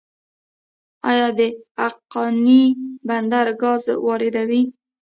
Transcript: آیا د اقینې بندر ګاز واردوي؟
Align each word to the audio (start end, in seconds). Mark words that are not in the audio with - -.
آیا 1.09 1.27
د 1.39 1.41
اقینې 1.87 2.63
بندر 3.07 3.47
ګاز 3.61 3.83
واردوي؟ 4.05 4.63